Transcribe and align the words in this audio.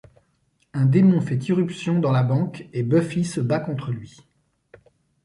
Un 0.73 0.87
démon 0.87 1.21
fait 1.21 1.47
irruption 1.49 1.99
dans 1.99 2.11
la 2.11 2.23
banque 2.23 2.67
et 2.73 2.81
Buffy 2.81 3.23
se 3.23 3.39
bat 3.39 3.59
contre 3.59 3.91
lui. 3.91 4.25